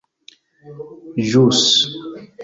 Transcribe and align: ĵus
ĵus 1.27 1.61